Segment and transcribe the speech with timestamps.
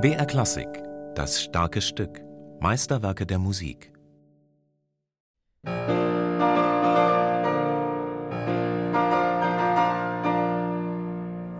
[0.00, 0.66] BR Klassik,
[1.14, 2.20] das starke Stück,
[2.58, 3.92] Meisterwerke der Musik.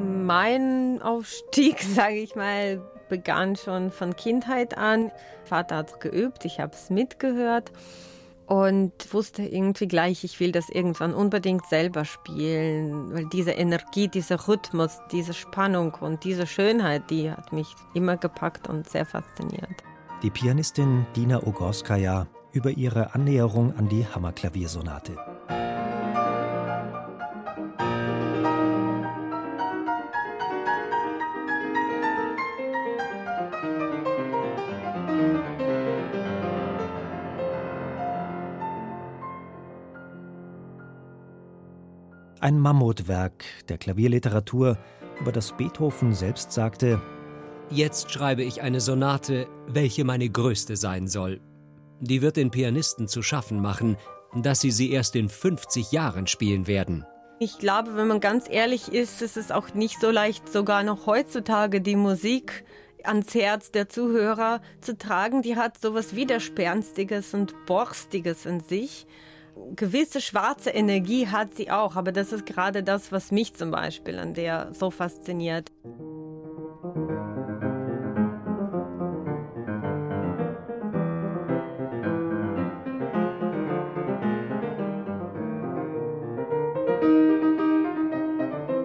[0.00, 5.12] Mein Aufstieg, sage ich mal, begann schon von Kindheit an.
[5.44, 7.70] Vater hat geübt, ich habe es mitgehört
[8.46, 14.48] und wusste irgendwie gleich, ich will das irgendwann unbedingt selber spielen, weil diese Energie, dieser
[14.48, 19.82] Rhythmus, diese Spannung und diese Schönheit, die hat mich immer gepackt und sehr fasziniert.
[20.22, 25.31] Die Pianistin Dina Ogorskaya über ihre Annäherung an die Hammerklaviersonate.
[42.42, 44.76] Ein Mammutwerk der Klavierliteratur,
[45.20, 47.00] über das Beethoven selbst sagte:
[47.70, 51.40] Jetzt schreibe ich eine Sonate, welche meine größte sein soll.
[52.00, 53.96] Die wird den Pianisten zu schaffen machen,
[54.34, 57.06] dass sie sie erst in 50 Jahren spielen werden.
[57.38, 61.06] Ich glaube, wenn man ganz ehrlich ist, ist es auch nicht so leicht, sogar noch
[61.06, 62.64] heutzutage die Musik
[63.04, 65.42] ans Herz der Zuhörer zu tragen.
[65.42, 69.06] Die hat so was Widerspenstiges und Borstiges in sich
[69.76, 74.18] gewisse schwarze Energie hat sie auch, aber das ist gerade das, was mich zum Beispiel
[74.18, 75.72] an der so fasziniert.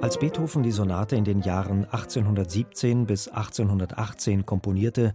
[0.00, 5.14] Als Beethoven die Sonate in den Jahren 1817 bis 1818 komponierte,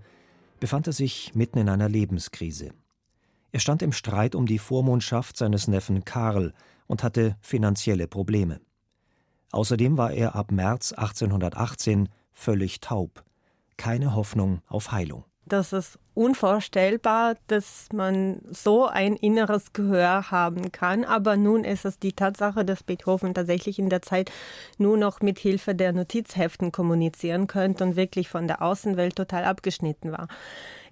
[0.61, 2.71] befand er sich mitten in einer Lebenskrise.
[3.55, 6.51] Er stand im Streit um die Vormundschaft seines Neffen Karl
[6.87, 8.59] und hatte finanzielle Probleme.
[9.53, 13.23] Außerdem war er ab März 1818 völlig taub.
[13.77, 15.23] Keine Hoffnung auf Heilung.
[15.45, 21.05] Das ist unvorstellbar, dass man so ein inneres Gehör haben kann.
[21.05, 24.31] Aber nun ist es die Tatsache, dass Beethoven tatsächlich in der Zeit
[24.77, 30.11] nur noch mit Hilfe der Notizheften kommunizieren könnte und wirklich von der Außenwelt total abgeschnitten
[30.11, 30.27] war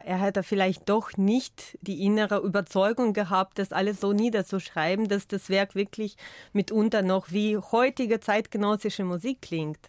[0.06, 5.50] er hätte vielleicht doch nicht die innere Überzeugung gehabt, das alles so niederzuschreiben, dass das
[5.50, 6.18] Werk wirklich
[6.52, 9.80] mitunter noch wie heutige zeitgenössische Musik klingt.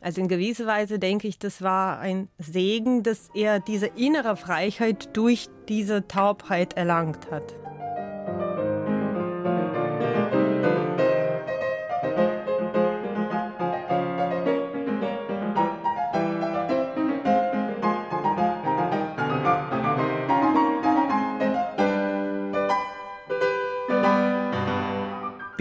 [0.00, 5.16] Also in gewisser Weise denke ich, das war ein Segen, dass er diese innere Freiheit
[5.16, 7.54] durch diese Taubheit erlangt hat.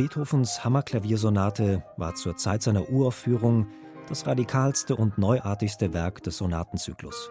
[0.07, 3.67] Beethovens Hammerklaviersonate war zur Zeit seiner Uraufführung
[4.07, 7.29] das radikalste und neuartigste Werk des Sonatenzyklus.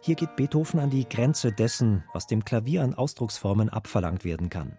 [0.00, 4.78] Hier geht Beethoven an die Grenze dessen, was dem Klavier an Ausdrucksformen abverlangt werden kann.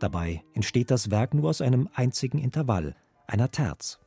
[0.00, 2.94] Dabei entsteht das Werk nur aus einem einzigen Intervall,
[3.26, 3.98] einer Terz.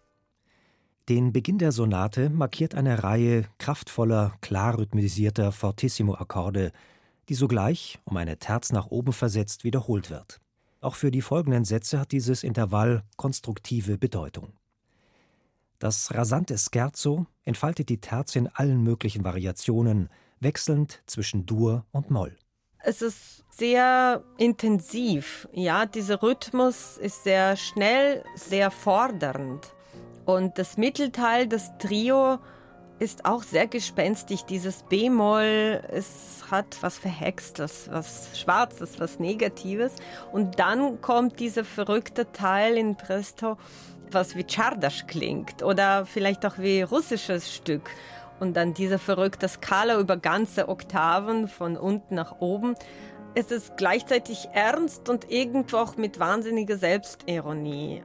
[1.10, 6.72] Den Beginn der Sonate markiert eine Reihe kraftvoller, klar rhythmisierter Fortissimo-Akkorde,
[7.30, 10.40] die sogleich, um eine Terz nach oben versetzt, wiederholt wird.
[10.86, 14.54] Auch für die folgenden Sätze hat dieses Intervall konstruktive Bedeutung.
[15.80, 20.10] Das rasante Scherzo entfaltet die Terz in allen möglichen Variationen,
[20.40, 22.38] wechselnd zwischen Dur und Moll.
[22.84, 25.50] Es ist sehr intensiv.
[25.54, 29.74] Ja, dieser Rhythmus ist sehr schnell, sehr fordernd.
[30.26, 32.38] Und das Mittelteil, das Trio,
[33.00, 34.46] ist auch sehr gespenstig.
[34.46, 39.96] Dieses B-Moll, es hat was Verhextes, was Schwarzes, was Negatives.
[40.32, 43.58] Und dann kommt dieser verrückte Teil in Presto,
[44.12, 47.90] was wie Czardasch klingt oder vielleicht auch wie russisches Stück.
[48.40, 52.76] Und dann diese verrückte Skala über ganze Oktaven von unten nach oben.
[53.34, 58.04] Es ist gleichzeitig ernst und irgendwo auch mit wahnsinniger Selbstironie.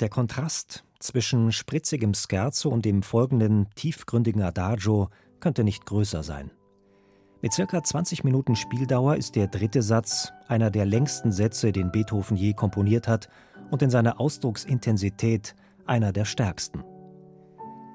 [0.00, 5.08] Der Kontrast zwischen spritzigem Scherzo und dem folgenden tiefgründigen Adagio
[5.40, 6.52] könnte nicht größer sein.
[7.42, 12.36] Mit circa 20 Minuten Spieldauer ist der dritte Satz einer der längsten Sätze, den Beethoven
[12.36, 13.28] je komponiert hat
[13.70, 16.84] und in seiner Ausdrucksintensität einer der stärksten.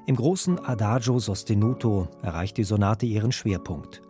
[0.05, 4.01] Im großen Adagio sostenuto erreicht die Sonate ihren Schwerpunkt.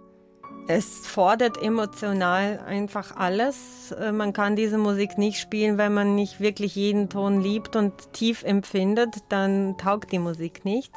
[0.68, 3.92] Es fordert emotional einfach alles.
[3.92, 8.14] Äh, man kann diese Musik nicht spielen, wenn man nicht wirklich jeden Ton liebt und
[8.14, 10.94] tief empfindet, dann taugt die Musik nicht.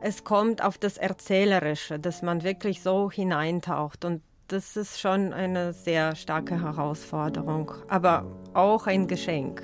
[0.00, 5.72] Es kommt auf das Erzählerische, dass man wirklich so hineintaucht und das ist schon eine
[5.72, 9.62] sehr starke Herausforderung, aber auch ein Geschenk.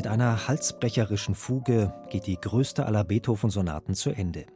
[0.00, 4.46] Mit einer halsbrecherischen Fuge geht die größte aller Beethoven-Sonaten zu Ende.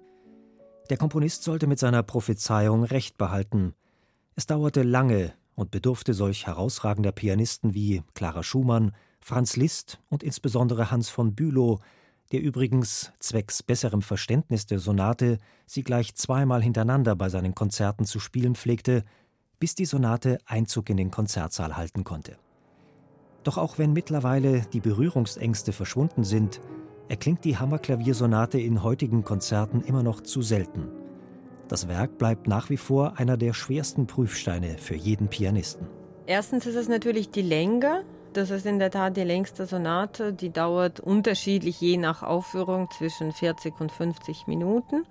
[0.89, 3.75] Der Komponist sollte mit seiner Prophezeiung recht behalten.
[4.37, 10.91] Es dauerte lange und bedurfte solch herausragender Pianisten wie Clara Schumann, Franz Liszt und insbesondere
[10.91, 11.81] Hans von Bülow,
[12.33, 15.37] der übrigens zwecks besserem Verständnis der Sonate
[15.67, 19.05] sie gleich zweimal hintereinander bei seinen Konzerten zu spielen pflegte,
[19.59, 22.39] bis die Sonate Einzug in den Konzertsaal halten konnte.
[23.45, 26.61] Doch auch wenn mittlerweile die Berührungsängste verschwunden sind,
[27.09, 30.89] erklingt die Hammerklaviersonate in heutigen Konzerten immer noch zu selten.
[31.69, 35.87] Das Werk bleibt nach wie vor einer der schwersten Prüfsteine für jeden Pianisten.
[36.27, 38.05] Erstens ist es natürlich die Länge.
[38.33, 40.33] Das ist in der Tat die längste Sonate.
[40.33, 45.05] Die dauert unterschiedlich je nach Aufführung zwischen 40 und 50 Minuten.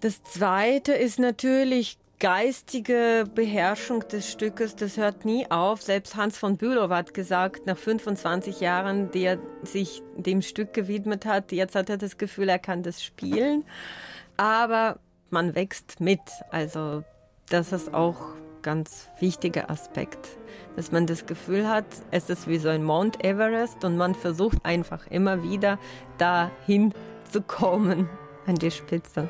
[0.00, 5.82] Das zweite ist natürlich geistige Beherrschung des Stückes, das hört nie auf.
[5.82, 11.26] Selbst Hans von Bülow hat gesagt, nach 25 Jahren, die er sich dem Stück gewidmet
[11.26, 13.64] hat, jetzt hat er das Gefühl, er kann das spielen.
[14.36, 16.20] Aber man wächst mit.
[16.50, 17.02] Also
[17.48, 18.20] das ist auch
[18.62, 20.38] ganz wichtiger Aspekt,
[20.76, 24.64] dass man das Gefühl hat, es ist wie so ein Mount Everest und man versucht
[24.64, 25.76] einfach immer wieder
[26.18, 26.94] dahin
[27.28, 28.08] zu kommen
[28.46, 29.28] an die Spitze.